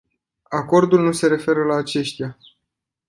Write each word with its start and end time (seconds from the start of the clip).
Acordul 0.49 1.01
nu 1.01 1.11
se 1.11 1.27
referă 1.27 1.63
la 1.63 1.75
aceștia. 1.75 2.37